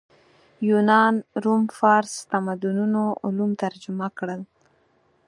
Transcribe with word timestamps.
یونان 0.69 1.15
روم 1.43 1.63
فارس 1.77 2.13
تمدنونو 2.31 3.03
علوم 3.25 3.51
ترجمه 3.63 4.07
کړل 4.17 4.41